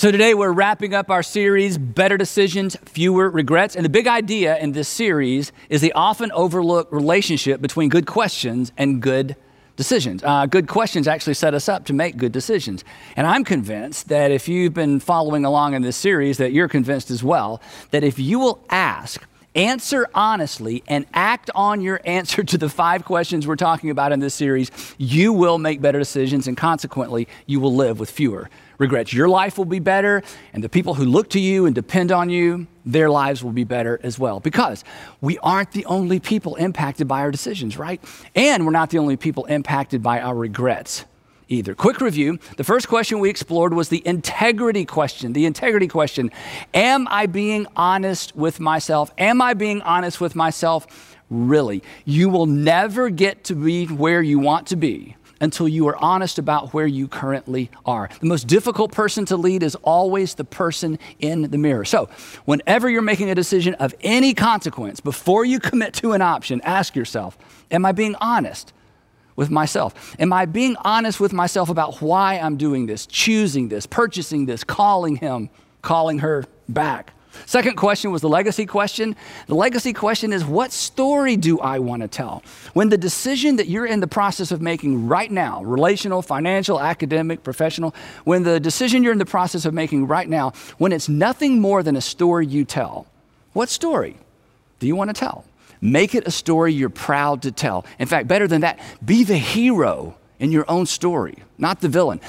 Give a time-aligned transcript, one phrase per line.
[0.00, 3.76] So, today we're wrapping up our series, Better Decisions, Fewer Regrets.
[3.76, 8.72] And the big idea in this series is the often overlooked relationship between good questions
[8.78, 9.36] and good
[9.76, 10.24] decisions.
[10.24, 12.82] Uh, good questions actually set us up to make good decisions.
[13.14, 17.10] And I'm convinced that if you've been following along in this series, that you're convinced
[17.10, 17.60] as well,
[17.90, 19.22] that if you will ask,
[19.54, 24.20] answer honestly, and act on your answer to the five questions we're talking about in
[24.20, 28.48] this series, you will make better decisions, and consequently, you will live with fewer
[28.80, 29.12] regrets.
[29.12, 30.22] Your life will be better,
[30.52, 33.62] and the people who look to you and depend on you, their lives will be
[33.62, 34.40] better as well.
[34.40, 34.82] Because
[35.20, 38.02] we aren't the only people impacted by our decisions, right?
[38.34, 41.04] And we're not the only people impacted by our regrets
[41.48, 41.74] either.
[41.74, 45.34] Quick review the first question we explored was the integrity question.
[45.34, 46.30] The integrity question
[46.72, 49.12] Am I being honest with myself?
[49.18, 51.16] Am I being honest with myself?
[51.28, 55.96] Really, you will never get to be where you want to be until you are
[55.96, 58.08] honest about where you currently are.
[58.20, 61.84] The most difficult person to lead is always the person in the mirror.
[61.84, 62.08] So,
[62.44, 66.94] whenever you're making a decision of any consequence, before you commit to an option, ask
[66.94, 67.38] yourself
[67.70, 68.72] Am I being honest?
[69.36, 70.14] With myself?
[70.18, 74.64] Am I being honest with myself about why I'm doing this, choosing this, purchasing this,
[74.64, 75.48] calling him,
[75.80, 77.14] calling her back?
[77.46, 79.16] Second question was the legacy question.
[79.46, 82.42] The legacy question is what story do I want to tell?
[82.74, 87.42] When the decision that you're in the process of making right now, relational, financial, academic,
[87.42, 91.60] professional, when the decision you're in the process of making right now, when it's nothing
[91.60, 93.06] more than a story you tell,
[93.52, 94.16] what story
[94.78, 95.44] do you want to tell?
[95.80, 97.86] Make it a story you're proud to tell.
[97.98, 102.20] In fact, better than that, be the hero in your own story, not the villain.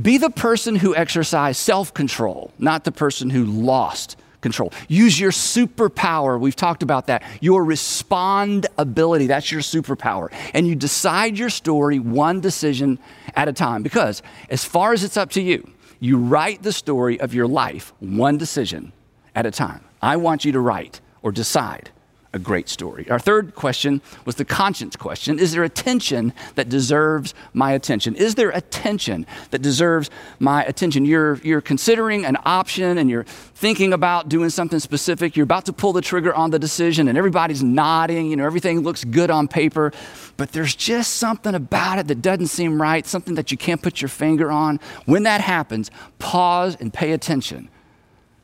[0.00, 4.72] Be the person who exercised self control, not the person who lost control.
[4.88, 6.38] Use your superpower.
[6.38, 7.22] We've talked about that.
[7.40, 9.28] Your respond ability.
[9.28, 10.30] That's your superpower.
[10.52, 12.98] And you decide your story one decision
[13.34, 17.18] at a time because, as far as it's up to you, you write the story
[17.20, 18.92] of your life one decision
[19.34, 19.84] at a time.
[20.02, 21.91] I want you to write or decide
[22.34, 23.08] a great story.
[23.10, 25.38] Our third question was the conscience question.
[25.38, 28.14] Is there a tension that deserves my attention?
[28.14, 31.04] Is there a tension that deserves my attention?
[31.04, 35.36] You're, you're considering an option and you're thinking about doing something specific.
[35.36, 38.30] You're about to pull the trigger on the decision and everybody's nodding.
[38.30, 39.92] You know, everything looks good on paper,
[40.38, 44.00] but there's just something about it that doesn't seem right, something that you can't put
[44.00, 44.80] your finger on.
[45.04, 47.68] When that happens, pause and pay attention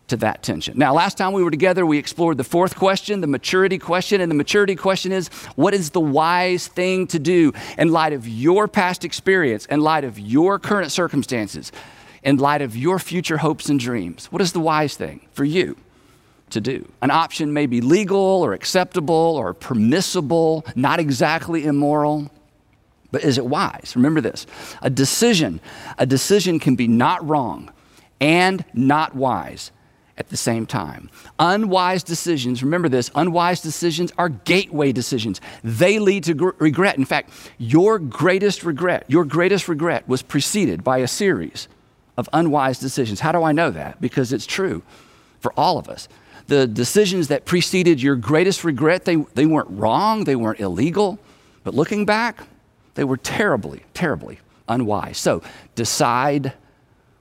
[0.09, 0.77] to that tension.
[0.77, 4.21] Now, last time we were together, we explored the fourth question, the maturity question.
[4.21, 8.27] And the maturity question is what is the wise thing to do in light of
[8.27, 11.73] your past experience, in light of your current circumstances,
[12.23, 14.27] in light of your future hopes and dreams?
[14.33, 15.77] What is the wise thing for you?
[16.51, 16.91] To do.
[17.03, 22.31] An option may be legal or acceptable or permissible, not exactly immoral,
[23.13, 23.93] but is it wise?
[23.95, 24.47] Remember this
[24.81, 25.61] a decision,
[25.99, 27.71] a decision can be not wrong
[28.19, 29.73] and not wise
[30.19, 31.09] at the same time.
[31.39, 35.41] Unwise decisions, remember this, unwise decisions are gateway decisions.
[35.63, 36.99] They lead to gr- regret.
[36.99, 41.69] In fact, your greatest regret, your greatest regret was preceded by a series
[42.17, 43.21] of unwise decisions.
[43.21, 44.01] How do I know that?
[44.01, 44.83] Because it's true
[45.41, 46.09] for all of us.
[46.49, 51.19] The decisions that preceded your greatest regret, they, they weren't wrong, they weren't illegal,
[51.63, 52.43] but looking back,
[52.95, 55.19] they were terribly, terribly unwise.
[55.19, 55.43] So
[55.77, 56.55] decide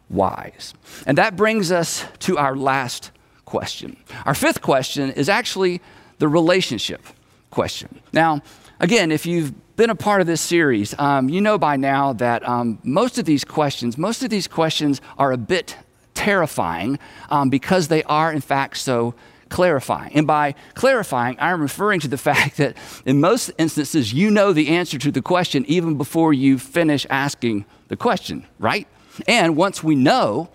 [0.10, 0.74] wise.
[1.06, 3.12] And that brings us to our last
[3.46, 3.98] question.
[4.26, 5.82] Our fifth question is actually
[6.20, 7.02] the relationship
[7.50, 8.02] question.
[8.14, 8.42] Now,
[8.80, 12.48] again, if you've been a part of this series, um, you know by now that
[12.48, 15.78] um, most of these questions, most of these questions are a bit
[16.14, 19.14] terrifying um, because they are, in fact, so
[19.50, 20.12] clarifying.
[20.14, 22.76] And by clarifying, I'm referring to the fact that
[23.06, 27.66] in most instances, you know the answer to the question even before you finish asking
[27.88, 28.88] the question, right?
[29.28, 30.50] And once we know,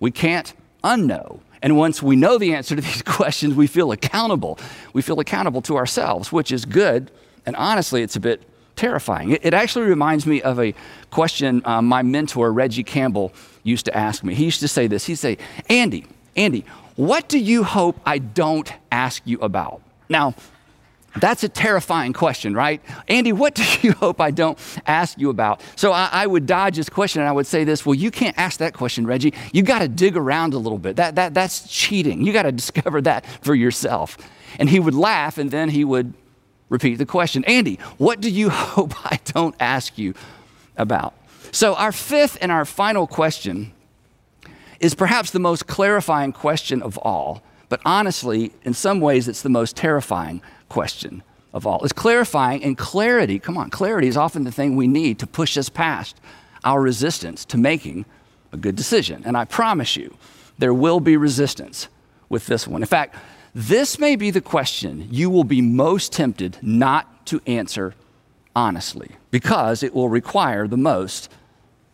[0.00, 1.40] we can't unknow.
[1.62, 4.58] And once we know the answer to these questions, we feel accountable.
[4.92, 7.10] We feel accountable to ourselves, which is good.
[7.44, 8.42] And honestly, it's a bit
[8.76, 9.32] terrifying.
[9.32, 10.74] It, it actually reminds me of a
[11.10, 13.32] question um, my mentor, Regi Campbell,
[13.62, 14.34] used to ask me.
[14.34, 15.38] He used to say this He'd say,
[15.68, 16.06] Andy,
[16.36, 16.64] Andy,
[16.96, 19.82] what do you hope I don't ask you about?
[20.08, 20.34] Now,
[21.20, 22.80] that's a terrifying question, right?
[23.08, 25.60] Andy, what do you hope I don't ask you about?
[25.76, 28.36] So I, I would dodge this question and I would say this Well, you can't
[28.38, 29.32] ask that question, Regi.
[29.52, 30.96] You got to dig around a little bit.
[30.96, 32.22] That, that, that's cheating.
[32.22, 34.16] You got to discover that for yourself.
[34.58, 36.14] And he would laugh and then he would
[36.68, 40.14] repeat the question Andy, what do you hope I don't ask you
[40.76, 41.14] about?
[41.52, 43.72] So, our fifth and our final question
[44.80, 47.42] is perhaps the most clarifying question of all.
[47.68, 51.22] But honestly, in some ways, it's the most terrifying question
[51.52, 51.82] of all.
[51.84, 55.56] It's clarifying, and clarity, come on, clarity is often the thing we need to push
[55.56, 56.16] us past
[56.64, 58.04] our resistance to making
[58.52, 59.22] a good decision.
[59.24, 60.16] And I promise you,
[60.58, 61.88] there will be resistance
[62.28, 62.82] with this one.
[62.82, 63.16] In fact,
[63.54, 67.94] this may be the question you will be most tempted not to answer
[68.54, 71.30] honestly because it will require the most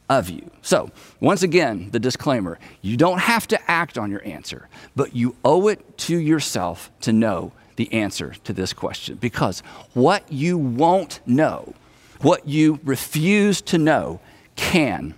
[0.09, 0.51] of you.
[0.61, 0.91] So,
[1.21, 5.69] once again, the disclaimer you don't have to act on your answer, but you owe
[5.69, 9.61] it to yourself to know the answer to this question because
[9.95, 11.75] what you won't know,
[12.21, 14.21] what you refuse to know,
[14.57, 15.15] can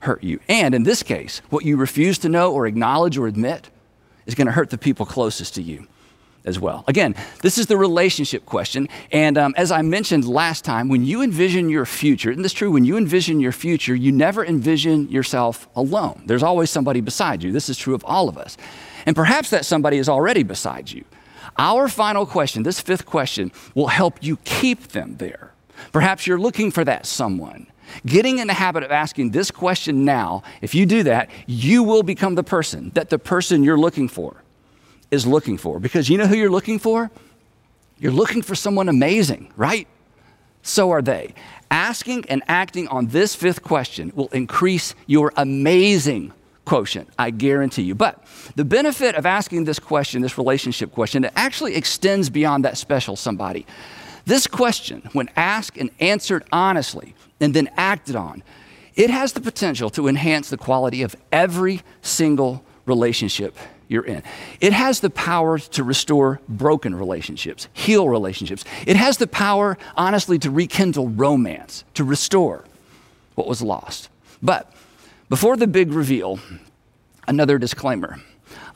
[0.00, 0.40] hurt you.
[0.48, 3.70] And in this case, what you refuse to know or acknowledge or admit
[4.26, 5.86] is going to hurt the people closest to you
[6.44, 6.84] as well.
[6.88, 8.88] Again, this is the relationship question.
[9.12, 12.72] And um, as I mentioned last time, when you envision your future, isn't this true?
[12.72, 16.24] When you envision your future, you never envision yourself alone.
[16.26, 17.52] There's always somebody beside you.
[17.52, 18.56] This is true of all of us.
[19.06, 21.04] And perhaps that somebody is already beside you.
[21.58, 25.52] Our final question, this fifth question, will help you keep them there.
[25.92, 27.66] Perhaps you're looking for that someone.
[28.06, 32.02] Getting in the habit of asking this question now, if you do that, you will
[32.02, 34.36] become the person that the person you're looking for
[35.10, 35.78] is looking for.
[35.78, 37.10] Because you know who you're looking for?
[37.98, 39.86] You're looking for someone amazing, right?
[40.62, 41.34] So are they.
[41.70, 46.32] Asking and acting on this fifth question will increase your amazing
[46.64, 47.94] quotient, I guarantee you.
[47.94, 48.24] But
[48.54, 53.16] the benefit of asking this question, this relationship question, it actually extends beyond that special
[53.16, 53.66] somebody.
[54.24, 58.42] This question, when asked and answered honestly and then acted on,
[58.94, 63.56] it has the potential to enhance the quality of every single relationship
[63.88, 64.22] you're in.
[64.60, 68.64] It has the power to restore broken relationships, heal relationships.
[68.86, 72.64] It has the power, honestly, to rekindle romance, to restore
[73.34, 74.08] what was lost.
[74.42, 74.72] But
[75.32, 76.38] before the big reveal,
[77.26, 78.20] another disclaimer.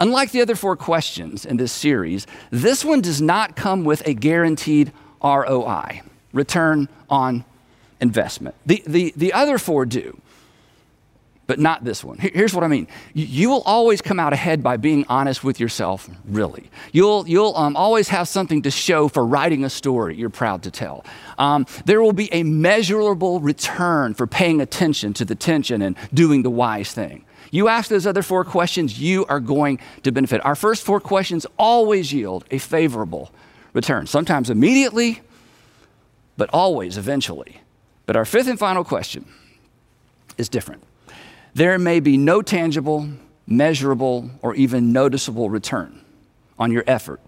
[0.00, 4.14] Unlike the other four questions in this series, this one does not come with a
[4.14, 4.90] guaranteed
[5.22, 6.00] ROI,
[6.32, 7.44] return on
[8.00, 8.54] investment.
[8.64, 10.18] The, the, the other four do
[11.46, 12.18] but not this one.
[12.18, 16.08] Here's what I mean you will always come out ahead by being honest with yourself,
[16.24, 16.70] really.
[16.92, 20.70] You'll, you'll um, always have something to show for writing a story you're proud to
[20.70, 21.04] tell.
[21.38, 26.42] Um, there will be a measurable return for paying attention to the tension and doing
[26.42, 27.24] the wise thing.
[27.52, 30.44] You ask those other four questions, you are going to benefit.
[30.44, 33.30] Our first four questions always yield a favorable
[33.72, 35.20] return, sometimes immediately,
[36.36, 37.60] but always eventually.
[38.04, 39.26] But our fifth and final question
[40.38, 40.82] is different
[41.56, 43.08] there may be no tangible,
[43.46, 45.98] measurable, or even noticeable return
[46.58, 47.18] on your effort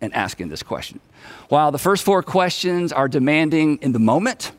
[0.00, 0.98] in asking this question.
[1.50, 4.50] While the first four questions are demanding in the moment,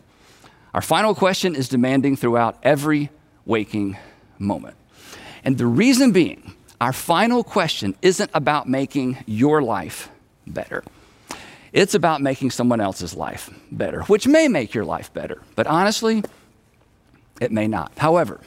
[0.73, 3.09] our final question is demanding throughout every
[3.45, 3.97] waking
[4.39, 4.77] moment.
[5.43, 10.09] And the reason being, our final question isn't about making your life
[10.45, 10.85] better.
[11.73, 16.23] It's about making someone else's life better, which may make your life better, but honestly,
[17.41, 17.91] it may not.
[17.97, 18.39] However,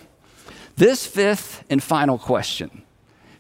[0.77, 2.83] this fifth and final question,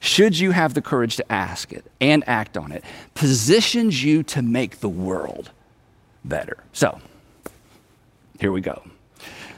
[0.00, 2.84] should you have the courage to ask it and act on it,
[3.14, 5.50] positions you to make the world
[6.24, 6.62] better.
[6.72, 7.00] So,
[8.38, 8.82] here we go.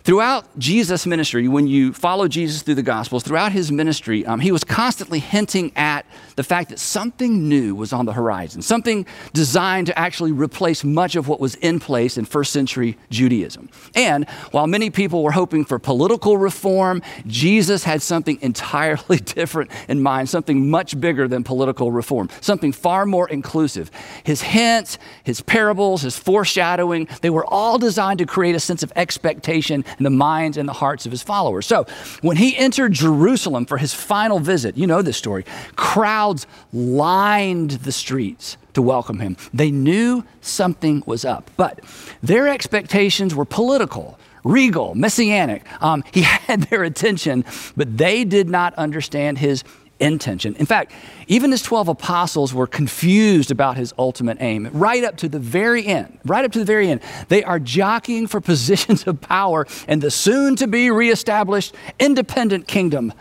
[0.04, 4.50] Throughout Jesus' ministry, when you follow Jesus through the Gospels, throughout his ministry, um, he
[4.50, 6.04] was constantly hinting at
[6.36, 11.16] the fact that something new was on the horizon, something designed to actually replace much
[11.16, 13.68] of what was in place in first century Judaism.
[13.94, 20.02] And while many people were hoping for political reform, Jesus had something entirely different in
[20.02, 23.90] mind, something much bigger than political reform, something far more inclusive.
[24.24, 28.92] His hints, his parables, his foreshadowing, they were all designed to create a sense of
[28.96, 31.66] expectation in the minds and the hearts of his followers.
[31.66, 31.86] So
[32.20, 35.44] when he entered Jerusalem for his final visit, you know this story,
[35.76, 36.21] crowds
[36.72, 39.36] lined the streets to welcome him.
[39.52, 41.80] They knew something was up, but
[42.22, 45.62] their expectations were political regal, messianic.
[45.80, 47.44] Um, he had their attention,
[47.76, 49.62] but they did not understand his
[50.00, 50.56] intention.
[50.56, 50.92] In fact,
[51.28, 54.68] even his 12 apostles were confused about his ultimate aim.
[54.72, 58.26] Right up to the very end, right up to the very end, they are jockeying
[58.26, 63.12] for positions of power in the soon to be reestablished independent kingdom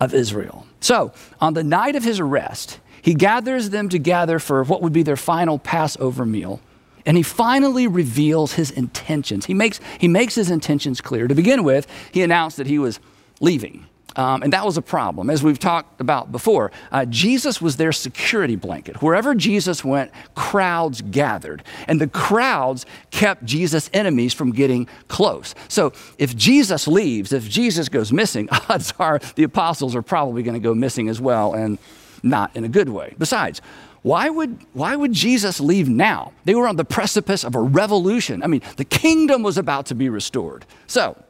[0.00, 0.66] of Israel.
[0.80, 5.02] So, on the night of his arrest, he gathers them together for what would be
[5.02, 6.60] their final Passover meal.
[7.06, 9.46] And he finally reveals his intentions.
[9.46, 11.26] He makes, he makes his intentions clear.
[11.26, 13.00] To begin with, he announced that he was
[13.40, 13.86] leaving.
[14.18, 15.30] Um, and that was a problem.
[15.30, 19.00] As we've talked about before, uh, Jesus was their security blanket.
[19.00, 21.62] Wherever Jesus went, crowds gathered.
[21.86, 25.54] And the crowds kept Jesus' enemies from getting close.
[25.68, 30.60] So if Jesus leaves, if Jesus goes missing, odds are the apostles are probably going
[30.60, 31.78] to go missing as well, and
[32.24, 33.14] not in a good way.
[33.18, 33.62] Besides,
[34.02, 36.32] why would, why would Jesus leave now?
[36.44, 38.42] They were on the precipice of a revolution.
[38.42, 40.66] I mean, the kingdom was about to be restored.
[40.88, 41.22] So,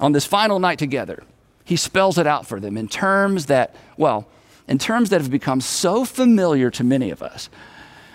[0.00, 1.22] on this final night together,
[1.66, 4.26] he spells it out for them in terms that, well,
[4.68, 7.50] in terms that have become so familiar to many of us.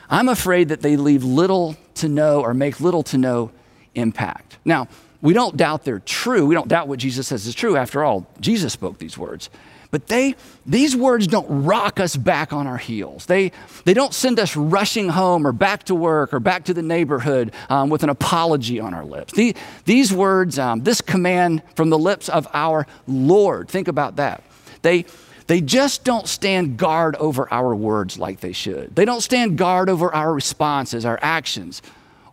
[0.10, 3.52] I'm afraid that they leave little to no or make little to no
[3.94, 4.58] impact.
[4.64, 4.88] Now,
[5.22, 6.46] we don't doubt they're true.
[6.46, 7.76] We don't doubt what Jesus says is true.
[7.76, 9.50] After all, Jesus spoke these words.
[9.92, 13.26] But they, these words don't rock us back on our heels.
[13.26, 13.52] They,
[13.84, 17.52] they don't send us rushing home or back to work or back to the neighborhood
[17.70, 19.34] um, with an apology on our lips.
[19.34, 24.44] The, these words, um, this command from the lips of our Lord, think about that.
[24.82, 25.06] They,
[25.48, 28.96] they just don't stand guard over our words like they should.
[28.96, 31.82] They don't stand guard over our responses, our actions,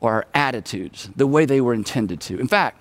[0.00, 2.38] or our attitudes the way they were intended to.
[2.38, 2.80] In fact,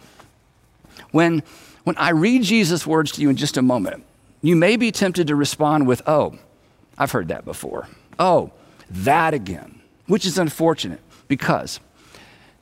[1.10, 1.42] when,
[1.84, 4.04] when I read Jesus' words to you in just a moment,
[4.42, 6.38] you may be tempted to respond with, oh,
[6.98, 7.88] I've heard that before.
[8.20, 8.52] Oh,
[8.90, 11.80] that again, which is unfortunate because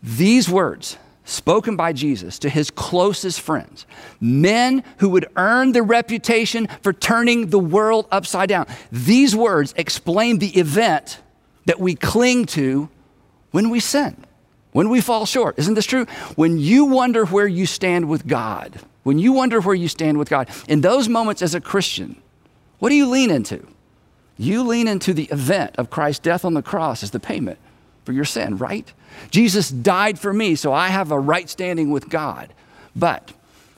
[0.01, 3.86] these words spoken by Jesus to his closest friends,
[4.20, 10.39] men who would earn the reputation for turning the world upside down, these words explain
[10.39, 11.20] the event
[11.65, 12.89] that we cling to
[13.51, 14.24] when we sin,
[14.72, 15.58] when we fall short.
[15.58, 16.05] Isn't this true?
[16.36, 20.32] When you wonder where you stand with God, when you wonder where you stand with
[20.32, 22.16] God, in those moments as a Christian,
[22.80, 23.68] what do you lean into?
[24.36, 27.60] You lean into the event of Christ's death on the cross as the payment
[28.04, 28.92] for your sin, right?
[29.30, 32.52] Jesus died for me, so I have a right standing with God.
[32.96, 33.32] But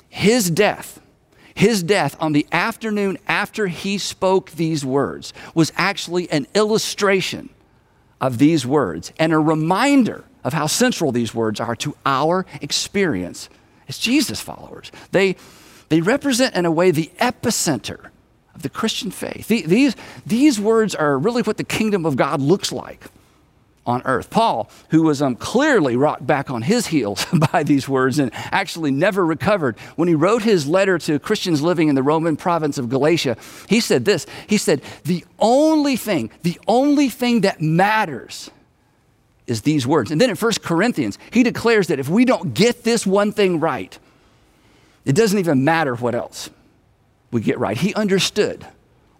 [0.08, 1.02] his death,
[1.54, 7.50] his death on the afternoon after he spoke these words was actually an illustration
[8.22, 13.50] of these words and a reminder of how central these words are to our experience
[13.88, 14.92] as Jesus followers.
[15.12, 15.36] They,
[15.90, 18.10] they represent, in a way, the epicenter
[18.56, 19.48] of the Christian faith.
[19.48, 23.06] These, these words are really what the kingdom of God looks like
[23.88, 24.30] on earth.
[24.30, 28.92] Paul, who was um, clearly rocked back on his heels by these words and actually
[28.92, 32.90] never recovered, when he wrote his letter to Christians living in the Roman province of
[32.90, 33.38] Galatia,
[33.70, 38.52] he said this He said, The only thing, the only thing that matters
[39.48, 40.12] is these words.
[40.12, 43.60] And then in 1 Corinthians, he declares that if we don't get this one thing
[43.60, 43.98] right,
[45.06, 46.50] it doesn't even matter what else
[47.32, 47.78] we get right.
[47.78, 48.68] He understood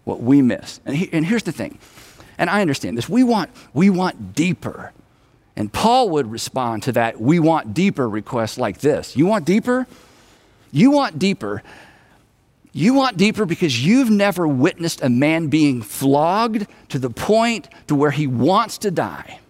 [0.04, 0.80] what we miss.
[0.84, 1.78] And, he, and here's the thing,
[2.36, 4.92] and I understand this we want, we want deeper.
[5.56, 9.86] And Paul would respond to that we want deeper request like this You want deeper?
[10.70, 11.62] You want deeper.
[12.72, 17.94] You want deeper because you've never witnessed a man being flogged to the point to
[17.94, 19.40] where he wants to die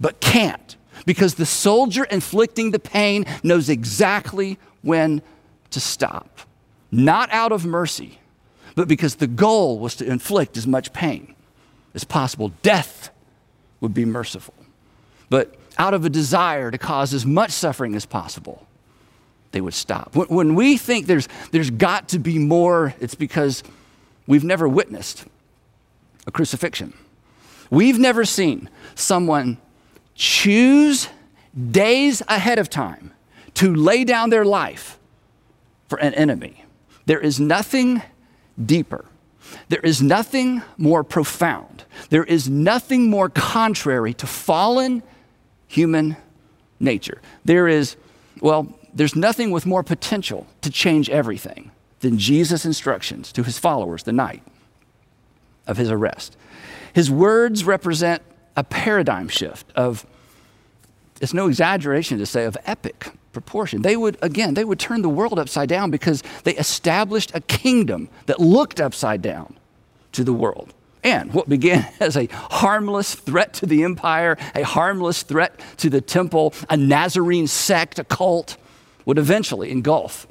[0.00, 5.22] but can't because the soldier inflicting the pain knows exactly when
[5.70, 6.40] to stop.
[6.90, 8.18] Not out of mercy,
[8.74, 11.34] but because the goal was to inflict as much pain
[11.94, 12.52] as possible.
[12.62, 13.10] Death
[13.80, 14.54] would be merciful,
[15.28, 18.66] but out of a desire to cause as much suffering as possible,
[19.52, 20.14] they would stop.
[20.14, 23.62] When we think there's, there's got to be more, it's because
[24.26, 25.24] we've never witnessed
[26.26, 26.92] a crucifixion.
[27.70, 29.58] We've never seen someone
[30.16, 31.08] choose
[31.70, 33.12] days ahead of time
[33.54, 34.98] to lay down their life
[35.88, 36.64] for an enemy.
[37.06, 38.02] There is nothing
[38.62, 39.04] deeper.
[39.68, 41.84] There is nothing more profound.
[42.10, 45.02] There is nothing more contrary to fallen
[45.68, 46.16] human
[46.80, 47.20] nature.
[47.44, 47.96] There is,
[48.40, 51.70] well, there's nothing with more potential to change everything
[52.00, 54.42] than Jesus' instructions to his followers the night
[55.66, 56.36] of his arrest.
[56.92, 58.22] His words represent
[58.56, 60.06] a paradigm shift of,
[61.20, 63.82] it's no exaggeration to say, of epic proportion.
[63.82, 68.08] They would, again, they would turn the world upside down because they established a kingdom
[68.26, 69.56] that looked upside down
[70.12, 70.72] to the world.
[71.04, 76.00] And what began as a harmless threat to the empire, a harmless threat to the
[76.00, 78.56] temple, a Nazarene sect, a cult,
[79.04, 80.26] would eventually engulf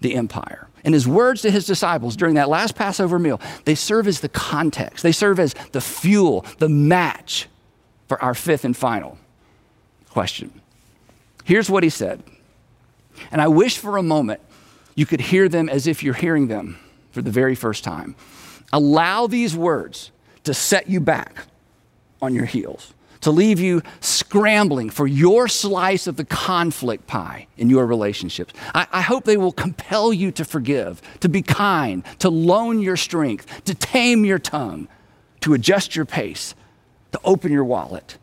[0.00, 0.67] the empire.
[0.88, 4.28] And his words to his disciples during that last Passover meal, they serve as the
[4.30, 7.46] context, they serve as the fuel, the match
[8.06, 9.18] for our fifth and final
[10.08, 10.62] question.
[11.44, 12.22] Here's what he said.
[13.30, 14.40] And I wish for a moment
[14.94, 16.78] you could hear them as if you're hearing them
[17.10, 18.16] for the very first time.
[18.72, 20.10] Allow these words
[20.44, 21.44] to set you back
[22.22, 27.70] on your heels to leave you scrambling for your slice of the conflict pie in
[27.70, 28.54] your relationships.
[28.74, 32.96] I, I, hope they will compel you to forgive, to be kind, to loan your
[32.96, 34.88] strength, to tame your tongue,
[35.40, 36.54] to adjust your pace,
[37.12, 38.18] to open your wallet,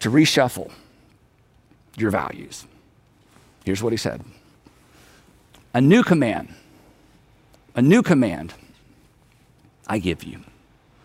[0.00, 0.70] to reshuffle
[1.96, 2.66] your values.
[3.64, 4.24] Here's what he said
[5.74, 6.54] A new command,
[7.74, 8.54] a new command
[9.86, 10.44] I give you.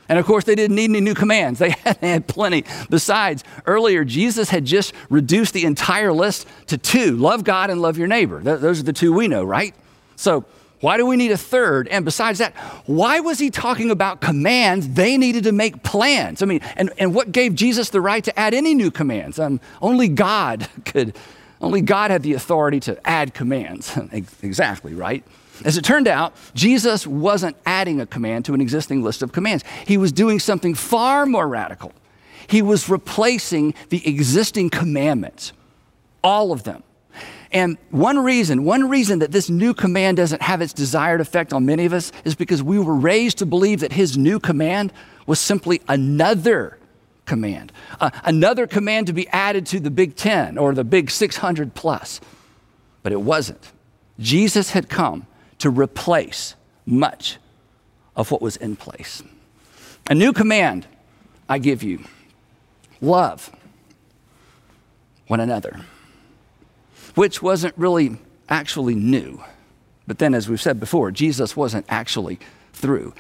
[0.10, 1.60] And of course, they didn't need any new commands.
[1.63, 2.65] They had, they had, plenty.
[2.89, 7.98] Besides, earlier, Jesus had just reduced the entire list to two love God and love
[7.98, 8.41] your neighbor.
[8.41, 9.74] Th- those are the two we know, right?
[10.15, 10.45] So
[10.83, 11.88] Why do we need a third?
[11.88, 12.53] And besides that,
[12.88, 14.89] why was he talking about commands?
[14.89, 16.41] They needed to make plans.
[16.41, 19.39] I mean, and, and what gave Jesus the right to add any new commands?
[19.39, 21.15] Um, only God could,
[21.62, 23.98] only God had the authority to add commands.
[24.43, 25.24] exactly, right?
[25.63, 29.63] As it turned out, Jesus wasn't adding a command to an existing list of commands.
[29.86, 31.93] He was doing something far more radical.
[32.48, 35.53] He was replacing the existing commandments,
[36.24, 36.83] all of them.
[37.51, 41.65] And one reason, one reason that this new command doesn't have its desired effect on
[41.65, 44.91] many of us is because we were raised to believe that his new command
[45.27, 46.79] was simply another
[47.25, 51.75] command, uh, another command to be added to the Big Ten or the Big 600
[51.75, 52.19] plus.
[53.03, 53.72] But it wasn't.
[54.19, 55.27] Jesus had come
[55.63, 56.55] to replace
[56.86, 57.38] much
[58.15, 59.24] of what was in place.
[60.10, 60.86] A new command
[61.48, 62.03] I give you
[63.01, 63.50] love
[65.27, 65.82] one another
[67.15, 68.17] which wasn't really
[68.50, 69.41] actually new.
[70.08, 72.39] But then, as we've said before, Jesus wasn't actually
[72.74, 73.13] through.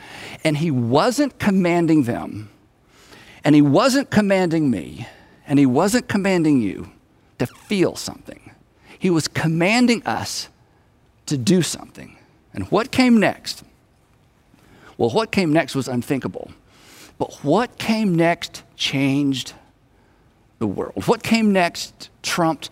[0.43, 2.49] And he wasn't commanding them,
[3.43, 5.07] and he wasn't commanding me,
[5.47, 6.91] and he wasn't commanding you
[7.39, 8.51] to feel something.
[8.99, 10.49] He was commanding us
[11.27, 12.17] to do something.
[12.53, 13.63] And what came next?
[14.97, 16.51] Well, what came next was unthinkable.
[17.17, 19.53] But what came next changed
[20.59, 21.07] the world.
[21.07, 22.69] What came next trumped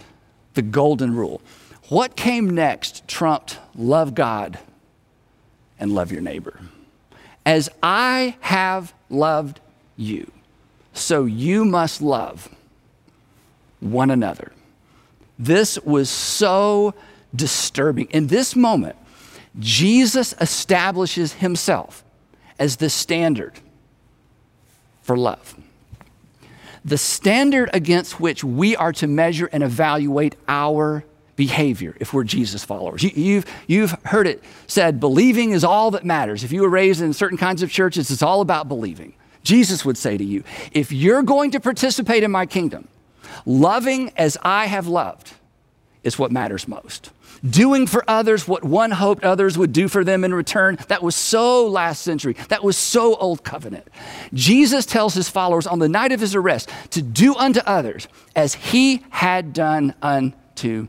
[0.53, 1.41] the golden rule.
[1.89, 4.59] What came next trumped love God
[5.79, 6.59] and love your neighbor.
[7.45, 9.59] As I have loved
[9.97, 10.31] you,
[10.93, 12.49] so you must love
[13.79, 14.51] one another.
[15.39, 16.93] This was so
[17.35, 18.05] disturbing.
[18.11, 18.95] In this moment,
[19.59, 22.03] Jesus establishes himself
[22.57, 23.53] as the standard
[25.01, 25.55] for love
[26.83, 31.03] the standard against which we are to measure and evaluate our
[31.35, 33.03] behavior if we're Jesus followers.
[33.03, 36.43] You, have you've, you've heard it said, believing is all that matters.
[36.43, 39.13] If you were raised in certain kinds of churches, it's all about believing.
[39.43, 42.87] Jesus would say to you, if you're going to participate in my kingdom,
[43.45, 45.33] loving as I have loved
[46.03, 47.11] is what matters most
[47.47, 50.77] doing for others what one hoped others would do for them in return.
[50.87, 52.35] That was so last century.
[52.49, 53.87] That was so old covenant.
[54.33, 58.53] Jesus tells his followers on the night of his arrest to do unto others as
[58.53, 60.87] he had done unto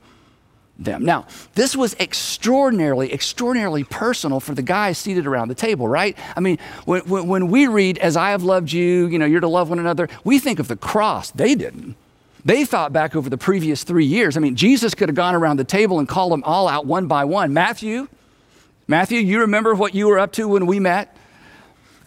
[0.79, 1.05] them.
[1.05, 6.17] Now, this was extraordinarily, extraordinarily personal for the guys seated around the table, right?
[6.37, 9.49] I mean, when, when, we read, as I have loved you, you know, you're to
[9.49, 11.31] love one another, we think of the cross.
[11.31, 11.97] They didn't.
[12.45, 14.37] They thought back over the previous three years.
[14.37, 17.07] I mean, Jesus could have gone around the table and called them all out one
[17.07, 17.53] by one.
[17.53, 18.09] Matthew,
[18.89, 21.17] Matthew, you remember what you were up to when we met?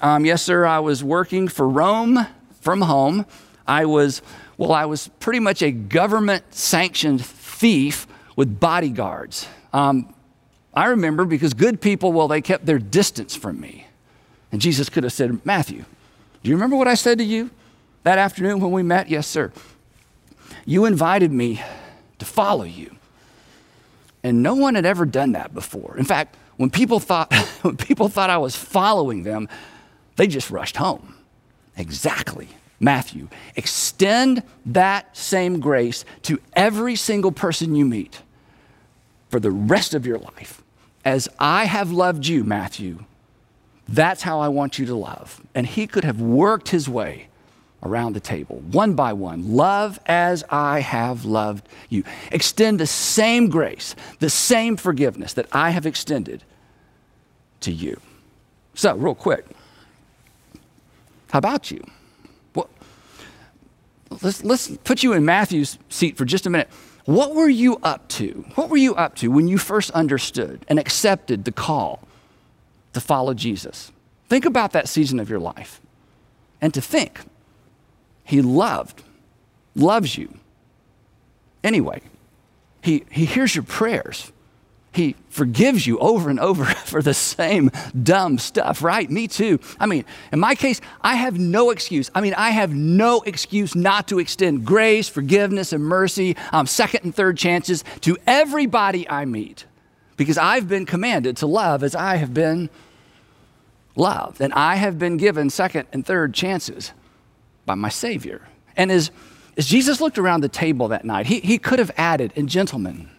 [0.01, 0.65] Um, yes, sir.
[0.65, 2.27] I was working for Rome
[2.59, 3.25] from home.
[3.65, 4.21] I was,
[4.57, 9.47] well, I was pretty much a government sanctioned thief with bodyguards.
[9.71, 10.13] Um,
[10.73, 13.87] I remember because good people, well, they kept their distance from me.
[14.51, 15.85] And Jesus could have said, Matthew,
[16.43, 17.49] do you remember what I said to you
[18.03, 19.09] that afternoon when we met?
[19.09, 19.53] Yes, sir.
[20.65, 21.61] You invited me
[22.19, 22.95] to follow you.
[24.23, 25.95] And no one had ever done that before.
[25.97, 29.47] In fact, when people thought, when people thought I was following them,
[30.15, 31.15] they just rushed home.
[31.77, 32.47] Exactly.
[32.79, 38.21] Matthew, extend that same grace to every single person you meet
[39.29, 40.61] for the rest of your life.
[41.03, 43.05] As I have loved you, Matthew,
[43.87, 45.41] that's how I want you to love.
[45.53, 47.27] And he could have worked his way
[47.85, 49.55] around the table, one by one.
[49.55, 52.03] Love as I have loved you.
[52.31, 56.43] Extend the same grace, the same forgiveness that I have extended
[57.61, 58.01] to you.
[58.73, 59.45] So, real quick,
[61.29, 61.85] how about you?
[62.55, 62.69] Well,
[64.21, 66.69] let's, let's put you in Matthew's seat for just a minute.
[67.05, 68.45] What were you up to?
[68.55, 71.99] What were you up to when you first understood and accepted the call
[72.93, 73.91] to follow Jesus?
[74.27, 75.79] Think about that season of your life
[76.59, 77.19] and to think
[78.25, 79.03] he loved,
[79.75, 80.33] loves you.
[81.63, 82.01] Anyway,
[82.81, 84.31] he, he hears your prayers.
[84.91, 87.69] He forgives you over and over for the same
[88.01, 89.09] dumb stuff, right?
[89.09, 89.59] Me too.
[89.79, 92.09] I mean, in my case, I have no excuse.
[92.15, 97.03] I mean, I have no excuse not to extend grace, forgiveness, and mercy, um, second
[97.03, 99.65] and third chances to everybody I meet
[100.17, 102.69] because I've been commanded to love as I have been
[103.95, 104.41] loved.
[104.41, 106.91] And I have been given second and third chances
[107.65, 108.41] by my Savior.
[108.77, 109.11] And as,
[109.57, 113.09] as Jesus looked around the table that night, he, he could have added, and gentlemen,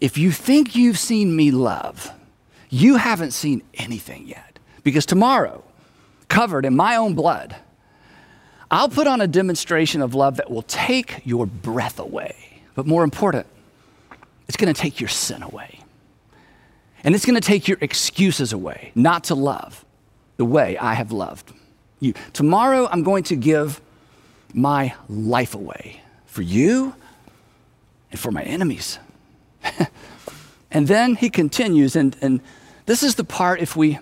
[0.00, 2.10] if you think you've seen me love,
[2.70, 4.58] you haven't seen anything yet.
[4.82, 5.62] Because tomorrow,
[6.28, 7.56] covered in my own blood,
[8.70, 12.62] I'll put on a demonstration of love that will take your breath away.
[12.74, 13.46] But more important,
[14.48, 15.80] it's going to take your sin away.
[17.02, 19.84] And it's going to take your excuses away, not to love
[20.36, 21.52] the way I have loved
[22.00, 22.14] you.
[22.32, 23.80] Tomorrow, I'm going to give
[24.52, 26.94] my life away for you
[28.10, 28.98] and for my enemies.
[30.70, 32.40] and then he continues, and, and
[32.86, 33.98] this is the part if we,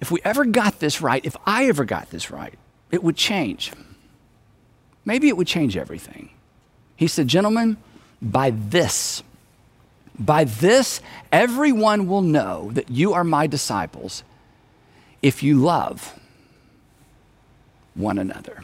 [0.00, 2.54] if we ever got this right, if I ever got this right,
[2.90, 3.72] it would change.
[5.04, 6.30] Maybe it would change everything.
[6.96, 7.76] He said, Gentlemen,
[8.20, 9.22] by this,
[10.18, 11.00] by this,
[11.32, 14.22] everyone will know that you are my disciples
[15.20, 16.18] if you love
[17.94, 18.62] one another.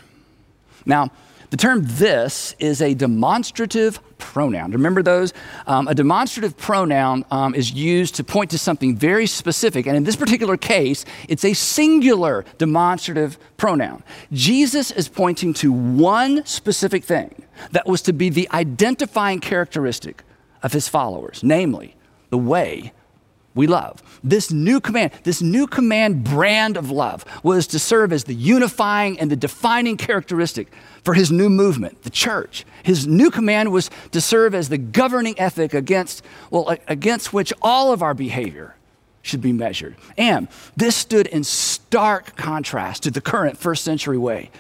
[0.87, 1.11] Now,
[1.51, 4.73] the term this is a demonstrative pronoun.
[4.73, 5.33] Remember those?
[5.67, 9.87] Um, a demonstrative pronoun um, is used to point to something very specific.
[9.87, 14.03] And in this particular case, it's a singular demonstrative pronoun.
[14.33, 20.25] Jesus is pointing to one specific thing that was to be the identifying characteristic
[20.63, 21.95] of his followers, namely,
[22.31, 22.93] the way
[23.59, 24.01] we love.
[24.23, 29.19] This new command, this new command brand of love was to serve as the unifying
[29.19, 32.65] and the defining characteristic for his new movement, the church.
[32.85, 37.93] His new command was to serve as the governing ethic against, well, against which all
[37.93, 38.77] of our behavior
[39.23, 39.97] should be measured.
[40.17, 44.53] And this stood in stark contrast to the current first century way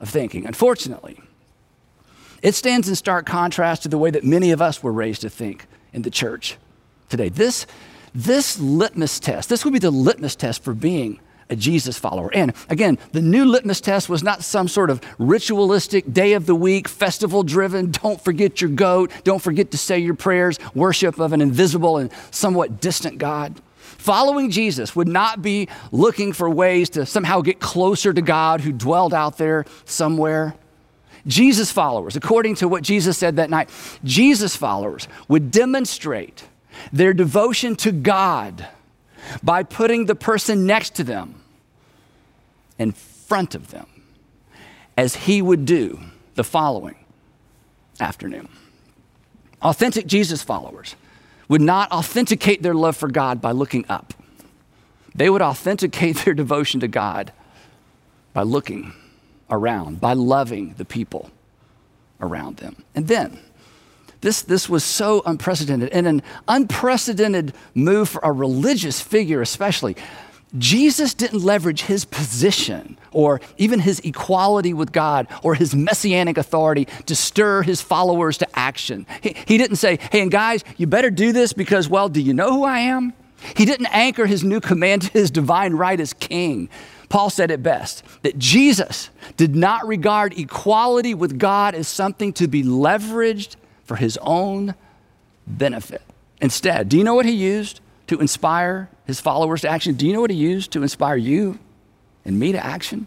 [0.00, 0.46] of thinking.
[0.46, 1.20] Unfortunately,
[2.42, 5.28] it stands in stark contrast to the way that many of us were raised to
[5.28, 6.56] think in the church
[7.10, 7.28] today.
[7.28, 7.66] This,
[8.16, 12.32] this litmus test, this would be the litmus test for being a Jesus follower.
[12.34, 16.54] And again, the new litmus test was not some sort of ritualistic day of the
[16.54, 21.32] week, festival driven, don't forget your goat, don't forget to say your prayers, worship of
[21.32, 23.60] an invisible and somewhat distant God.
[23.80, 28.72] Following Jesus would not be looking for ways to somehow get closer to God who
[28.72, 30.54] dwelled out there somewhere.
[31.26, 33.68] Jesus followers, according to what Jesus said that night,
[34.04, 36.44] Jesus followers would demonstrate
[36.92, 38.66] their devotion to God
[39.42, 41.42] by putting the person next to them
[42.78, 43.86] in front of them,
[44.96, 45.98] as he would do
[46.34, 46.96] the following
[48.00, 48.48] afternoon.
[49.62, 50.94] Authentic Jesus followers
[51.48, 54.14] would not authenticate their love for God by looking up.
[55.14, 57.32] They would authenticate their devotion to God
[58.32, 58.92] by looking
[59.50, 61.30] around, by loving the people
[62.20, 62.76] around them.
[62.94, 63.38] And then,
[64.26, 69.96] this, this was so unprecedented, and an unprecedented move for a religious figure, especially.
[70.58, 76.86] Jesus didn't leverage his position or even his equality with God or his messianic authority
[77.06, 79.06] to stir his followers to action.
[79.22, 82.34] He, he didn't say, hey, and guys, you better do this because, well, do you
[82.34, 83.12] know who I am?
[83.56, 86.68] He didn't anchor his new command to his divine right as king.
[87.08, 92.48] Paul said it best that Jesus did not regard equality with God as something to
[92.48, 93.54] be leveraged
[93.86, 94.74] for his own
[95.46, 96.02] benefit.
[96.40, 99.94] Instead, do you know what he used to inspire his followers to action?
[99.94, 101.58] Do you know what he used to inspire you
[102.24, 103.06] and me to action?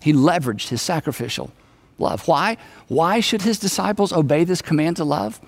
[0.00, 1.52] He leveraged his sacrificial
[1.98, 2.26] love.
[2.26, 2.56] Why?
[2.88, 5.40] Why should his disciples obey this command to love?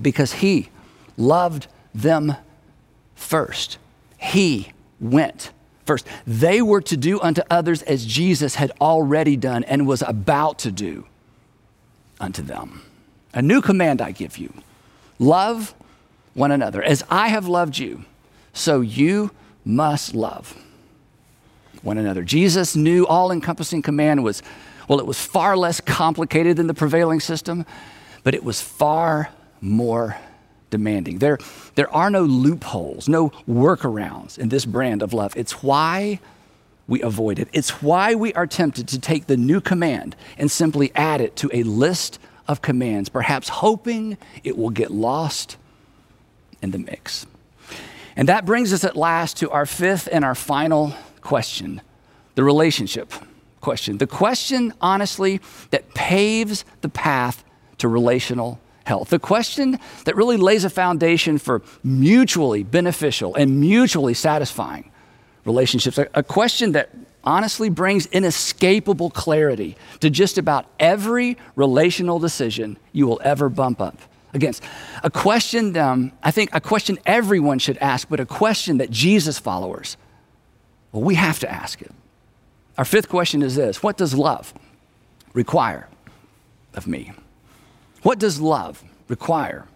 [0.00, 0.70] Because he
[1.16, 2.34] loved them
[3.14, 3.78] first.
[4.18, 5.52] He went
[5.84, 6.06] first.
[6.26, 10.72] They were to do unto others as Jesus had already done and was about to
[10.72, 11.06] do
[12.20, 12.82] unto them.
[13.34, 14.52] A new command I give you
[15.18, 15.74] love
[16.34, 16.82] one another.
[16.82, 18.04] As I have loved you,
[18.52, 19.32] so you
[19.64, 20.56] must love
[21.82, 22.22] one another.
[22.22, 24.42] Jesus' new all encompassing command was,
[24.88, 27.66] well, it was far less complicated than the prevailing system,
[28.22, 30.16] but it was far more
[30.70, 31.18] demanding.
[31.18, 31.38] There,
[31.74, 35.36] there are no loopholes, no workarounds in this brand of love.
[35.36, 36.20] It's why
[36.86, 37.48] we avoid it.
[37.52, 41.50] It's why we are tempted to take the new command and simply add it to
[41.52, 45.56] a list of commands, perhaps hoping it will get lost
[46.62, 47.26] in the mix.
[48.16, 51.80] And that brings us at last to our fifth and our final question
[52.34, 53.12] the relationship
[53.60, 53.98] question.
[53.98, 57.44] The question, honestly, that paves the path
[57.78, 59.10] to relational health.
[59.10, 64.90] The question that really lays a foundation for mutually beneficial and mutually satisfying
[65.44, 65.98] relationships.
[65.98, 66.90] A, question that
[67.24, 73.98] honestly brings inescapable clarity to just about every relational decision you will ever bump up
[74.32, 74.62] against.
[75.02, 79.38] A question, um, I think, a question everyone should ask, but a question that Jesus
[79.38, 79.96] followers,
[80.92, 81.92] well, we have to ask it.
[82.76, 84.52] Our fifth question is this What does love
[85.32, 85.88] require
[86.74, 87.12] of me?
[88.02, 89.66] What does love require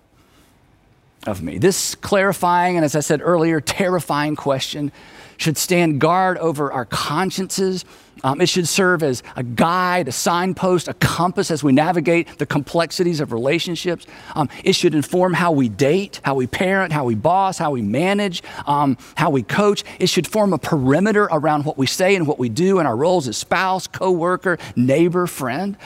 [1.29, 1.59] of me?
[1.59, 4.91] This clarifying and, as I said earlier, terrifying question
[5.37, 7.85] should stand guard over our consciences.
[8.25, 12.47] Um, it should serve as a guide, a signpost, a compass as we navigate the
[12.47, 14.09] complexities of relationships.
[14.35, 17.83] Um, it should inform how we date, how we parent, how we boss, how we
[17.83, 19.85] manage, um, how we coach.
[20.01, 22.97] It should form a perimeter around what we say and what we do in our
[22.97, 25.77] roles as spouse, co-worker, neighbor, friend.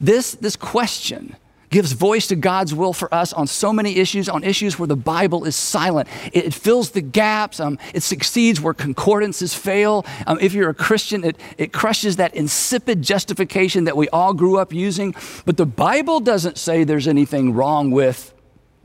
[0.00, 1.34] This, this question
[1.74, 4.94] gives voice to God's will for us on so many issues, on issues where the
[4.94, 6.08] Bible is silent.
[6.32, 10.06] It, it fills the gaps, um, it succeeds where concordances fail.
[10.28, 14.56] Um, if you're a Christian, it, it crushes that insipid justification that we all grew
[14.56, 15.16] up using.
[15.46, 18.32] But the Bible doesn't say there's anything wrong with,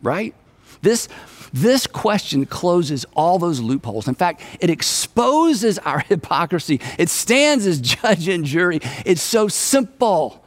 [0.02, 0.34] right?
[0.82, 1.10] This,
[1.54, 4.08] this question closes all those loopholes.
[4.08, 6.82] In fact, it exposes our hypocrisy.
[6.98, 8.80] It stands as judge and jury.
[9.06, 10.44] It's so simple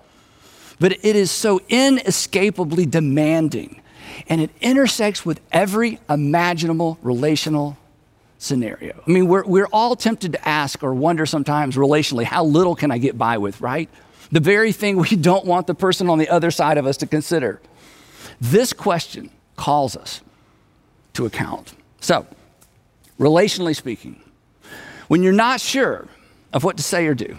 [0.82, 3.80] but it is so inescapably demanding.
[4.28, 7.78] And it intersects with every imaginable relational
[8.38, 9.00] scenario.
[9.06, 12.90] I mean, we're, we're all tempted to ask or wonder sometimes relationally, how little can
[12.90, 13.88] I get by with, right?
[14.32, 17.06] The very thing we don't want the person on the other side of us to
[17.06, 17.60] consider.
[18.40, 20.20] This question calls us
[21.12, 21.74] to account.
[22.00, 22.26] So,
[23.20, 24.20] relationally speaking,
[25.06, 26.08] when you're not sure
[26.52, 27.38] of what to say or do,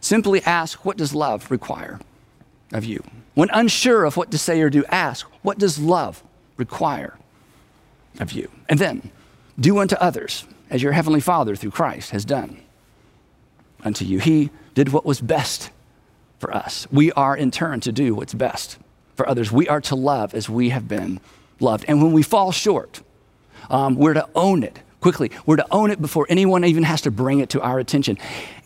[0.00, 2.00] simply ask, what does love require?
[2.72, 3.02] Of you.
[3.34, 6.22] When unsure of what to say or do, ask, What does love
[6.56, 7.18] require
[8.20, 8.50] of you?
[8.68, 9.10] And then
[9.58, 12.58] do unto others as your heavenly Father through Christ has done
[13.84, 14.18] unto you.
[14.18, 15.70] He did what was best
[16.38, 16.86] for us.
[16.90, 18.78] We are in turn to do what's best
[19.14, 19.52] for others.
[19.52, 21.20] We are to love as we have been
[21.60, 21.84] loved.
[21.88, 23.02] And when we fall short,
[23.70, 25.30] um, we're to own it quickly.
[25.44, 28.16] We're to own it before anyone even has to bring it to our attention.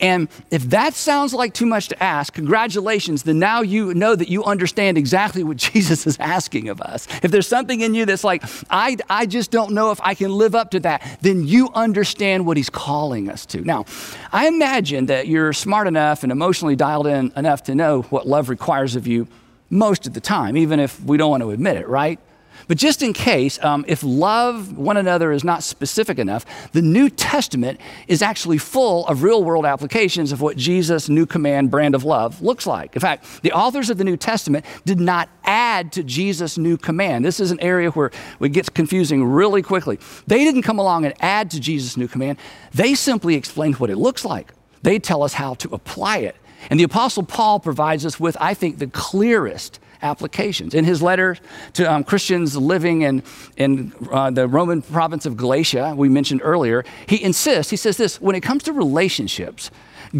[0.01, 4.29] And if that sounds like too much to ask, congratulations, then now you know that
[4.29, 7.09] you understand exactly what Jesus is asking of us.
[7.22, 10.31] If there's something in you that's like, I, I just don't know if I can
[10.31, 13.62] live up to that, then you understand what he's calling us to.
[13.62, 13.87] Now,
[14.33, 18.49] I imagine that you're smart enough and emotionally dialed in enough to know what love
[18.49, 19.27] requires of you
[19.70, 22.20] most of the time, even if we don't want to admit it, right?
[22.68, 27.09] But just in case, um, if love one another is not specific enough, the New
[27.09, 32.02] Testament is actually full of real world applications of what Jesus' new command brand of
[32.02, 32.96] love looks like.
[32.96, 37.24] In fact, the authors of the New Testament did not add to Jesus' new command.
[37.24, 40.00] This is an area where it gets confusing really quickly.
[40.26, 42.38] They didn't come along and add to Jesus' new command,
[42.74, 44.52] they simply explained what it looks like.
[44.83, 46.37] They tell us how to apply it.
[46.68, 50.74] And the Apostle Paul provides us with, I think, the clearest applications.
[50.74, 51.37] In his letter
[51.74, 53.22] to um, Christians living in,
[53.56, 58.20] in uh, the Roman province of Galatia, we mentioned earlier, he insists, he says this
[58.20, 59.70] when it comes to relationships,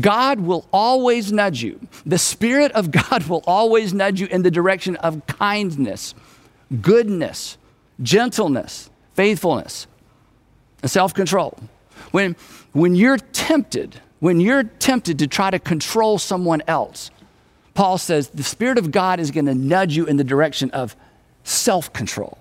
[0.00, 1.80] God will always nudge you.
[2.04, 6.14] The Spirit of God will always nudge you in the direction of kindness,
[6.80, 7.56] goodness,
[8.02, 9.86] gentleness, faithfulness,
[10.82, 11.58] and self control.
[12.10, 12.36] When,
[12.72, 17.10] when you're tempted, when you're tempted to try to control someone else,
[17.76, 20.96] Paul says the Spirit of God is going to nudge you in the direction of
[21.44, 22.38] self control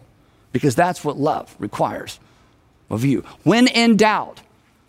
[0.53, 2.19] because that's what love requires
[2.89, 3.21] of you.
[3.43, 4.41] When in doubt,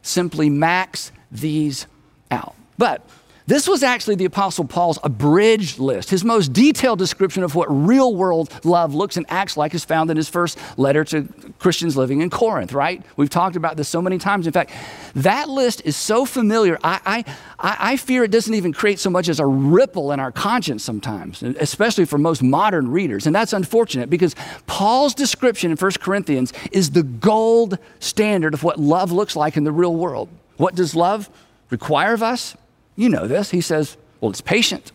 [0.03, 1.87] simply max these
[2.31, 2.55] out.
[2.79, 3.05] But
[3.47, 6.11] this was actually the Apostle Paul's abridged list.
[6.11, 10.11] His most detailed description of what real world love looks and acts like is found
[10.11, 11.29] in his first letter to
[11.61, 13.03] Christians living in Corinth, right?
[13.17, 14.49] We've talked about this so many times.
[14.49, 14.73] In fact,
[15.15, 17.25] that list is so familiar, I,
[17.61, 20.83] I, I fear it doesn't even create so much as a ripple in our conscience
[20.83, 23.27] sometimes, especially for most modern readers.
[23.27, 24.35] And that's unfortunate because
[24.67, 29.63] Paul's description in 1 Corinthians is the gold standard of what love looks like in
[29.63, 30.29] the real world.
[30.57, 31.31] What does love
[31.71, 32.57] require of us?
[32.97, 33.51] You know this.
[33.51, 34.93] He says, well, it's patient,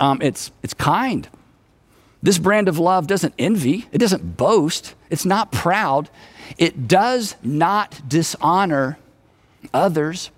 [0.00, 1.28] um, it's, it's kind.
[2.22, 6.08] This brand of love doesn't envy, it doesn't boast, it's not proud,
[6.56, 8.98] it does not dishonor
[9.72, 10.30] others.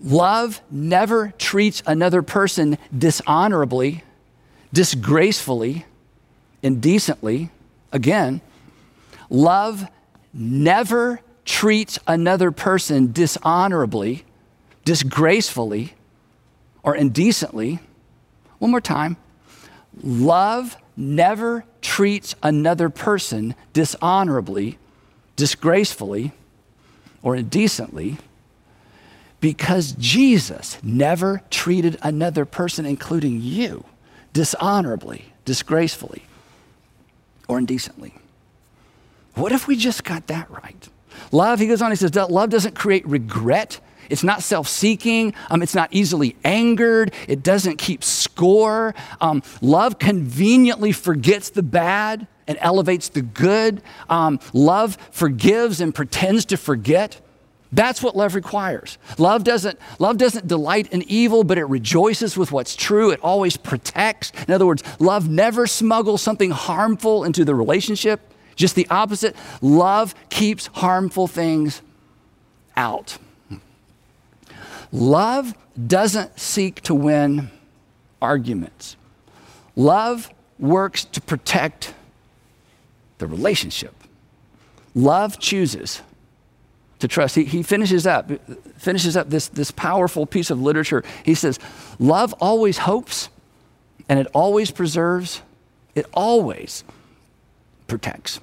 [0.00, 4.02] Love never treats another person dishonorably,
[4.72, 5.86] disgracefully,
[6.62, 7.50] indecently.
[7.92, 8.40] Again,
[9.30, 9.86] love
[10.32, 14.24] never treats another person dishonorably,
[14.84, 15.94] disgracefully
[16.82, 17.80] or indecently.
[18.58, 19.16] One more time.
[20.02, 24.78] Love never treats another person dishonorably,
[25.36, 26.32] disgracefully,
[27.22, 28.18] or indecently
[29.40, 33.84] because Jesus never treated another person, including you,
[34.32, 36.22] dishonorably, disgracefully,
[37.48, 38.14] or indecently.
[39.34, 40.88] What if we just got that right?
[41.32, 45.34] Love, he goes on, he says, love doesn't create regret it's not self seeking.
[45.50, 47.14] Um, it's not easily angered.
[47.28, 48.94] It doesn't keep score.
[49.20, 53.82] Um, love conveniently forgets the bad and elevates the good.
[54.08, 57.20] Um, love forgives and pretends to forget.
[57.72, 58.98] That's what love requires.
[59.16, 63.10] Love doesn't, love doesn't delight in evil, but it rejoices with what's true.
[63.10, 64.30] It always protects.
[64.46, 68.20] In other words, love never smuggles something harmful into the relationship.
[68.56, 69.34] Just the opposite.
[69.62, 71.80] Love keeps harmful things
[72.76, 73.16] out.
[74.92, 75.54] Love
[75.86, 77.50] doesn't seek to win
[78.20, 78.96] arguments.
[79.74, 81.94] Love works to protect
[83.18, 83.94] the relationship.
[84.94, 86.02] Love chooses
[86.98, 87.34] to trust.
[87.34, 88.30] He, he finishes up,
[88.78, 91.02] finishes up this, this powerful piece of literature.
[91.24, 91.58] He says,
[91.98, 93.30] Love always hopes
[94.08, 95.40] and it always preserves,
[95.94, 96.84] it always
[97.86, 98.40] protects.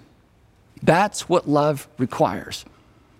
[0.82, 2.66] That's what love requires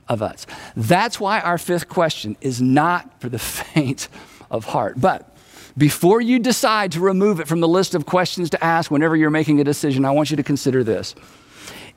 [0.10, 0.45] of us.
[0.76, 4.10] That's why our fifth question is not for the faint
[4.52, 5.00] of heart.
[5.00, 5.36] But
[5.78, 9.30] before you decide to remove it from the list of questions to ask whenever you're
[9.30, 11.15] making a decision, I want you to consider this.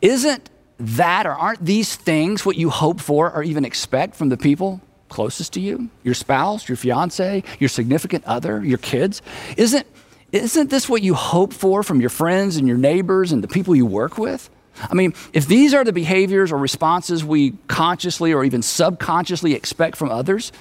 [0.01, 4.37] Isn't that or aren't these things what you hope for or even expect from the
[4.37, 5.89] people closest to you?
[6.03, 9.23] Your spouse, your fiance, your significant other, your kids?
[9.57, 9.87] Isn't,
[10.33, 13.75] isn't this what you hope for from your friends and your neighbors and the people
[13.75, 14.49] you work with?
[14.81, 19.97] I mean, if these are the behaviors or responses we consciously or even subconsciously expect
[19.97, 20.53] from others,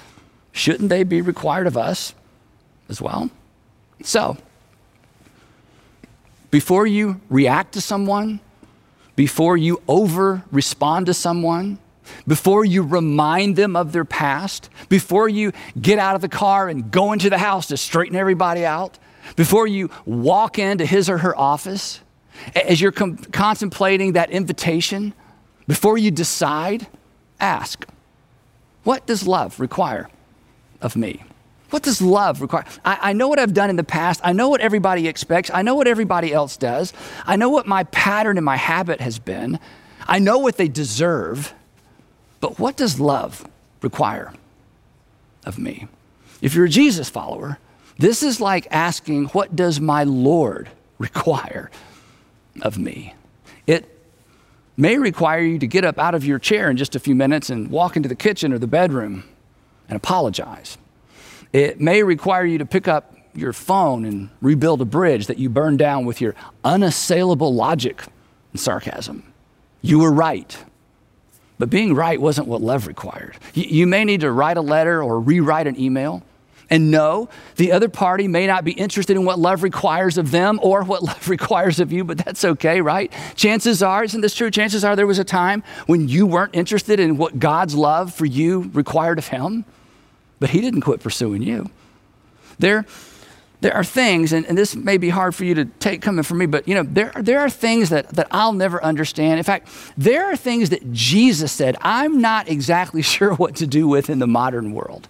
[0.52, 2.14] shouldn't they be required of us
[2.88, 3.30] as well?
[4.02, 4.36] So,
[6.50, 8.40] before you react to someone,
[9.16, 11.78] before you over respond to someone,
[12.26, 16.90] before you remind them of their past, before you get out of the car and
[16.90, 18.98] go into the house to straighten everybody out,
[19.36, 22.00] before you walk into his or her office,
[22.54, 25.14] as you're com- contemplating that invitation,
[25.66, 26.86] before you decide,
[27.40, 27.86] ask,
[28.84, 30.08] What does love require
[30.80, 31.22] of me?
[31.70, 32.64] What does love require?
[32.84, 34.20] I, I, know what I've done in the past.
[34.22, 35.50] I know what everybody expects.
[35.52, 36.92] I know what everybody else does.
[37.24, 39.58] I know what my pattern and my habit has been.
[40.06, 41.54] I know what they deserve.
[42.40, 43.48] But what does love
[43.80, 44.34] require
[45.46, 45.88] of me?
[46.42, 47.58] If you're a Jesus follower,
[47.98, 50.68] this is like asking, What does my Lord
[50.98, 51.70] require
[52.60, 53.14] of me?
[53.66, 53.88] It
[54.76, 57.50] may require you to get up out of your chair in just a few minutes
[57.50, 59.24] and walk into the kitchen or the bedroom
[59.88, 60.78] and apologize.
[61.52, 65.48] It may require you to pick up your phone and rebuild a bridge that you
[65.48, 66.34] burned down with your
[66.64, 68.02] unassailable logic
[68.52, 69.22] and sarcasm.
[69.80, 70.56] You were right.
[71.58, 73.36] But being right wasn't what love required.
[73.54, 76.22] You, may need to write a letter or rewrite an email.
[76.72, 80.58] And no, the other party may not be interested in what love requires of them
[80.60, 83.12] or what love requires of you, but that's okay, right?
[83.36, 84.50] Chances are, isn't this true?
[84.50, 88.26] Chances are there was a time when you weren't interested in what God's love for
[88.26, 89.64] you required of Him
[90.42, 91.70] but he didn't quit pursuing you.
[92.58, 92.84] There,
[93.60, 96.38] there are things, and, and, this may be hard for you to take coming from
[96.38, 99.38] me, but you know, there, there are things that, that I'll never understand.
[99.38, 103.86] In fact, there are things that Jesus said I'm not exactly sure what to do
[103.86, 105.06] with in the modern world.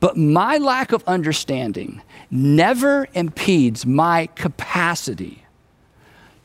[0.00, 5.44] But my lack of understanding never impedes my capacity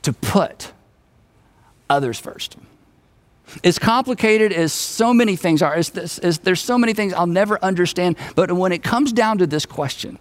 [0.01, 0.73] to put
[1.89, 2.57] others first.
[3.63, 7.27] As complicated as so many things are, as, this, as there's so many things I'll
[7.27, 10.19] never understand, but when it comes down to this question,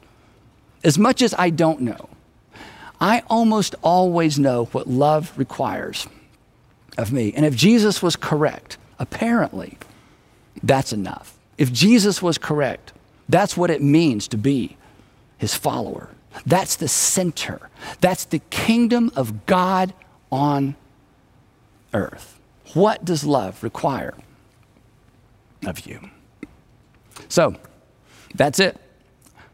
[0.82, 2.08] as much as I don't know,
[3.00, 6.06] I almost always know what love requires
[6.96, 7.32] of me.
[7.34, 9.78] And if Jesus was correct, apparently,
[10.62, 11.36] that's enough.
[11.58, 12.93] If Jesus was correct,
[13.28, 14.76] that's what it means to be
[15.38, 16.08] his follower.
[16.46, 17.68] That's the center.
[18.00, 19.94] That's the kingdom of God
[20.30, 20.74] on
[21.92, 22.38] earth.
[22.74, 24.14] What does love require
[25.66, 26.00] of you?
[27.28, 27.56] So,
[28.34, 28.80] that's it.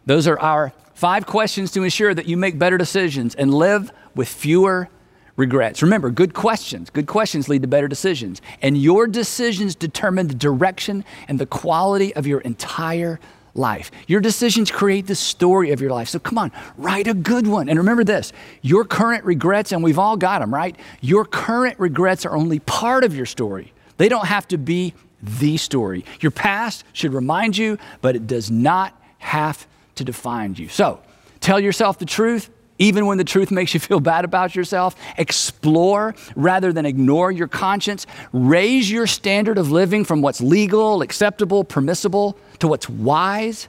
[0.07, 4.29] Those are our five questions to ensure that you make better decisions and live with
[4.29, 4.89] fewer
[5.37, 5.83] regrets.
[5.83, 8.43] Remember, good questions, good questions lead to better decisions.
[8.63, 13.21] And your decisions determine the direction and the quality of your entire
[13.55, 13.91] life.
[14.07, 16.09] Your decisions create the story of your life.
[16.09, 17.69] So come on, write a good one.
[17.69, 18.33] And remember this
[18.63, 20.77] your current regrets, and we've all got them, right?
[21.01, 25.57] Your current regrets are only part of your story, they don't have to be the
[25.57, 26.05] story.
[26.21, 30.69] Your past should remind you, but it does not have to define you.
[30.69, 31.01] So
[31.41, 32.49] tell yourself the truth
[32.81, 34.97] even when the truth makes you feel bad about yourself.
[35.19, 38.07] Explore rather than ignore your conscience.
[38.33, 43.69] Raise your standard of living from what's legal, acceptable, permissible to what's wise.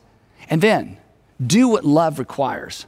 [0.50, 0.98] And then
[1.46, 2.86] do what love requires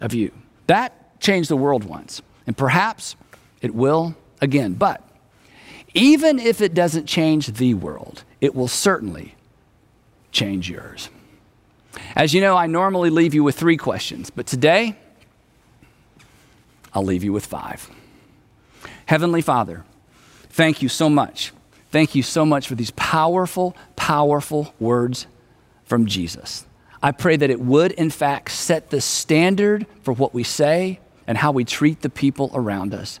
[0.00, 0.30] of you.
[0.68, 2.22] That changed the world once.
[2.46, 3.16] And perhaps
[3.60, 4.74] it will again.
[4.74, 5.02] But
[5.92, 9.34] even if it doesn't change the world, it will certainly
[10.30, 11.08] change yours.
[12.14, 14.96] As you know, I normally leave you with three questions, but today
[16.94, 17.90] I'll leave you with five.
[19.06, 19.84] Heavenly Father,
[20.50, 21.52] thank you so much.
[21.90, 25.26] Thank you so much for these powerful, powerful words
[25.84, 26.66] from Jesus.
[27.02, 31.36] I pray that it would, in fact, set the standard for what we say and
[31.36, 33.20] how we treat the people around us.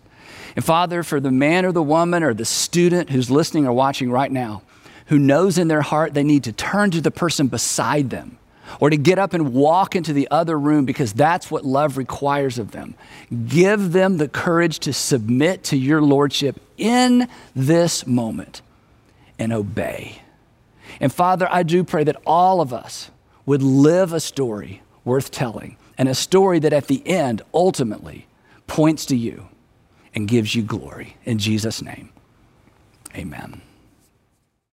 [0.56, 4.10] And Father, for the man or the woman or the student who's listening or watching
[4.10, 4.62] right now,
[5.06, 8.38] who knows in their heart they need to turn to the person beside them
[8.80, 12.58] or to get up and walk into the other room because that's what love requires
[12.58, 12.94] of them.
[13.46, 18.62] Give them the courage to submit to your lordship in this moment
[19.38, 20.20] and obey.
[21.00, 23.10] And Father, I do pray that all of us
[23.46, 28.26] would live a story worth telling and a story that at the end ultimately
[28.66, 29.48] points to you
[30.14, 31.16] and gives you glory.
[31.24, 32.10] In Jesus' name,
[33.14, 33.60] amen.